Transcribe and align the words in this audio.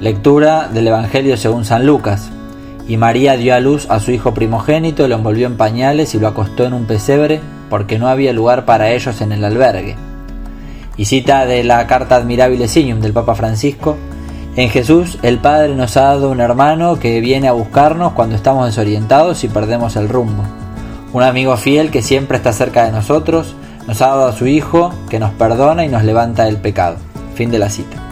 Lectura 0.00 0.68
del 0.68 0.86
Evangelio 0.86 1.36
según 1.36 1.64
San 1.64 1.84
Lucas. 1.84 2.30
Y 2.86 2.96
María 2.96 3.36
dio 3.36 3.52
a 3.52 3.58
luz 3.58 3.90
a 3.90 3.98
su 3.98 4.12
hijo 4.12 4.32
primogénito, 4.32 5.08
lo 5.08 5.16
envolvió 5.16 5.48
en 5.48 5.56
pañales 5.56 6.14
y 6.14 6.20
lo 6.20 6.28
acostó 6.28 6.64
en 6.64 6.72
un 6.72 6.86
pesebre, 6.86 7.40
porque 7.68 7.98
no 7.98 8.06
había 8.06 8.32
lugar 8.32 8.64
para 8.64 8.92
ellos 8.92 9.20
en 9.20 9.32
el 9.32 9.44
albergue. 9.44 9.96
Y 10.96 11.06
cita 11.06 11.46
de 11.46 11.64
la 11.64 11.88
carta 11.88 12.14
Admirabile 12.14 12.68
Signum 12.68 13.00
del 13.00 13.12
Papa 13.12 13.34
Francisco, 13.34 13.96
en 14.54 14.70
Jesús 14.70 15.18
el 15.22 15.38
Padre 15.38 15.74
nos 15.74 15.96
ha 15.96 16.02
dado 16.02 16.30
un 16.30 16.40
hermano 16.40 17.00
que 17.00 17.20
viene 17.20 17.48
a 17.48 17.52
buscarnos 17.52 18.12
cuando 18.12 18.36
estamos 18.36 18.66
desorientados 18.66 19.42
y 19.42 19.48
perdemos 19.48 19.96
el 19.96 20.08
rumbo. 20.08 20.44
Un 21.12 21.24
amigo 21.24 21.56
fiel 21.56 21.90
que 21.90 22.02
siempre 22.02 22.36
está 22.36 22.52
cerca 22.52 22.84
de 22.84 22.92
nosotros, 22.92 23.56
nos 23.88 24.00
ha 24.00 24.08
dado 24.08 24.26
a 24.26 24.32
su 24.32 24.46
Hijo 24.46 24.94
que 25.10 25.18
nos 25.18 25.32
perdona 25.32 25.84
y 25.84 25.88
nos 25.88 26.04
levanta 26.04 26.44
del 26.44 26.58
pecado. 26.58 26.98
Fin 27.34 27.50
de 27.50 27.58
la 27.58 27.68
cita. 27.68 28.07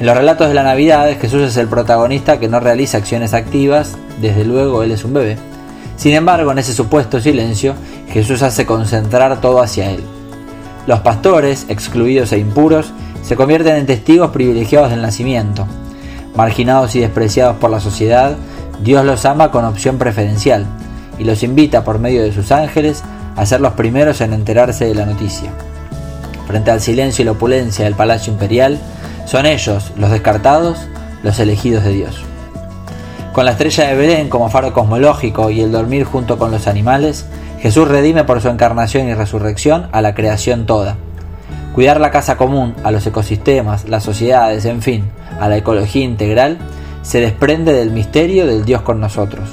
En 0.00 0.06
los 0.06 0.16
relatos 0.16 0.46
de 0.46 0.54
la 0.54 0.62
Navidad, 0.62 1.08
Jesús 1.20 1.42
es 1.42 1.56
el 1.56 1.66
protagonista 1.66 2.38
que 2.38 2.46
no 2.46 2.60
realiza 2.60 2.98
acciones 2.98 3.34
activas, 3.34 3.96
desde 4.20 4.44
luego 4.44 4.84
él 4.84 4.92
es 4.92 5.04
un 5.04 5.12
bebé. 5.12 5.36
Sin 5.96 6.14
embargo, 6.14 6.52
en 6.52 6.58
ese 6.58 6.72
supuesto 6.72 7.18
silencio, 7.18 7.74
Jesús 8.08 8.42
hace 8.42 8.64
concentrar 8.64 9.40
todo 9.40 9.60
hacia 9.60 9.90
él. 9.90 10.04
Los 10.86 11.00
pastores, 11.00 11.66
excluidos 11.68 12.30
e 12.30 12.38
impuros, 12.38 12.92
se 13.24 13.34
convierten 13.34 13.74
en 13.74 13.86
testigos 13.86 14.30
privilegiados 14.30 14.90
del 14.90 15.02
nacimiento. 15.02 15.66
Marginados 16.36 16.94
y 16.94 17.00
despreciados 17.00 17.56
por 17.56 17.70
la 17.70 17.80
sociedad, 17.80 18.36
Dios 18.80 19.04
los 19.04 19.24
ama 19.24 19.50
con 19.50 19.64
opción 19.64 19.98
preferencial 19.98 20.64
y 21.18 21.24
los 21.24 21.42
invita 21.42 21.82
por 21.82 21.98
medio 21.98 22.22
de 22.22 22.32
sus 22.32 22.52
ángeles 22.52 23.02
a 23.34 23.44
ser 23.44 23.60
los 23.60 23.72
primeros 23.72 24.20
en 24.20 24.32
enterarse 24.32 24.84
de 24.84 24.94
la 24.94 25.06
noticia. 25.06 25.50
Frente 26.46 26.70
al 26.70 26.80
silencio 26.80 27.22
y 27.22 27.26
la 27.26 27.32
opulencia 27.32 27.84
del 27.84 27.94
palacio 27.94 28.32
imperial, 28.32 28.78
son 29.28 29.44
ellos, 29.44 29.92
los 29.98 30.10
descartados, 30.10 30.78
los 31.22 31.38
elegidos 31.38 31.84
de 31.84 31.92
Dios. 31.92 32.22
Con 33.34 33.44
la 33.44 33.50
estrella 33.50 33.88
de 33.88 33.94
Belén 33.94 34.30
como 34.30 34.48
faro 34.48 34.72
cosmológico 34.72 35.50
y 35.50 35.60
el 35.60 35.70
dormir 35.70 36.04
junto 36.04 36.38
con 36.38 36.50
los 36.50 36.66
animales, 36.66 37.26
Jesús 37.60 37.86
redime 37.86 38.24
por 38.24 38.40
su 38.40 38.48
encarnación 38.48 39.06
y 39.06 39.12
resurrección 39.12 39.88
a 39.92 40.00
la 40.00 40.14
creación 40.14 40.64
toda. 40.64 40.96
Cuidar 41.74 42.00
la 42.00 42.10
casa 42.10 42.38
común, 42.38 42.74
a 42.84 42.90
los 42.90 43.06
ecosistemas, 43.06 43.86
las 43.86 44.02
sociedades, 44.02 44.64
en 44.64 44.80
fin, 44.80 45.04
a 45.38 45.50
la 45.50 45.58
ecología 45.58 46.04
integral, 46.04 46.56
se 47.02 47.20
desprende 47.20 47.74
del 47.74 47.90
misterio 47.90 48.46
del 48.46 48.64
Dios 48.64 48.80
con 48.80 48.98
nosotros. 48.98 49.50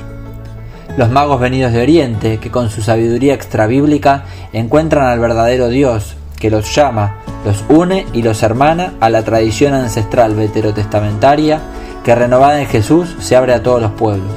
Los 0.96 1.12
magos 1.12 1.42
venidos 1.42 1.74
de 1.74 1.82
Oriente, 1.82 2.38
que 2.38 2.50
con 2.50 2.70
su 2.70 2.82
sabiduría 2.82 3.34
extrabíblica 3.34 4.24
encuentran 4.54 5.08
al 5.08 5.20
verdadero 5.20 5.68
Dios, 5.68 6.16
que 6.40 6.50
los 6.50 6.74
llama, 6.74 7.18
los 7.46 7.64
une 7.70 8.08
y 8.12 8.24
los 8.24 8.42
hermana 8.42 8.94
a 9.00 9.10
la 9.12 9.24
tradición 9.24 9.76
ancestral 9.76 10.34
veterotestamentaria 10.34 11.62
que 12.04 12.16
renovada 12.16 12.60
en 12.60 12.68
Jesús 12.68 13.16
se 13.20 13.36
abre 13.36 13.54
a 13.54 13.62
todos 13.62 13.82
los 13.82 13.92
pueblos. 13.92 14.32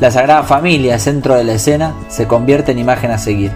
La 0.00 0.12
Sagrada 0.12 0.44
Familia, 0.44 0.98
centro 1.00 1.34
de 1.34 1.44
la 1.44 1.54
escena, 1.54 1.92
se 2.08 2.26
convierte 2.26 2.72
en 2.72 2.78
imagen 2.78 3.10
a 3.10 3.18
seguir. 3.18 3.52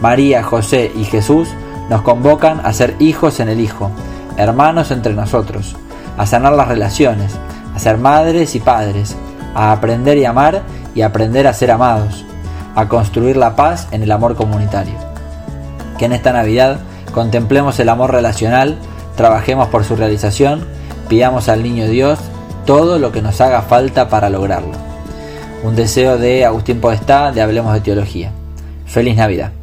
María, 0.00 0.42
José 0.42 0.90
y 0.96 1.04
Jesús 1.04 1.48
nos 1.90 2.00
convocan 2.02 2.60
a 2.64 2.72
ser 2.72 2.96
hijos 2.98 3.40
en 3.40 3.50
el 3.50 3.60
Hijo, 3.60 3.90
hermanos 4.38 4.90
entre 4.90 5.12
nosotros, 5.12 5.76
a 6.16 6.26
sanar 6.26 6.54
las 6.54 6.68
relaciones, 6.68 7.32
a 7.74 7.78
ser 7.78 7.98
madres 7.98 8.54
y 8.54 8.60
padres, 8.60 9.16
a 9.54 9.70
aprender 9.70 10.16
y 10.16 10.24
amar 10.24 10.62
y 10.94 11.02
aprender 11.02 11.46
a 11.46 11.52
ser 11.52 11.70
amados, 11.70 12.24
a 12.74 12.88
construir 12.88 13.36
la 13.36 13.54
paz 13.54 13.88
en 13.90 14.02
el 14.02 14.12
amor 14.12 14.34
comunitario. 14.34 14.94
Que 15.98 16.06
en 16.06 16.12
esta 16.12 16.32
Navidad 16.32 16.78
contemplemos 17.12 17.78
el 17.78 17.88
amor 17.88 18.12
relacional, 18.12 18.78
trabajemos 19.16 19.68
por 19.68 19.84
su 19.84 19.96
realización, 19.96 20.66
pidamos 21.08 21.48
al 21.48 21.62
Niño 21.62 21.86
Dios 21.86 22.18
todo 22.66 22.98
lo 22.98 23.12
que 23.12 23.22
nos 23.22 23.40
haga 23.40 23.62
falta 23.62 24.08
para 24.08 24.30
lograrlo. 24.30 24.72
Un 25.62 25.76
deseo 25.76 26.18
de 26.18 26.44
Agustín 26.44 26.80
Podestá 26.80 27.32
de 27.32 27.42
Hablemos 27.42 27.74
de 27.74 27.80
Teología. 27.80 28.32
Feliz 28.86 29.16
Navidad. 29.16 29.61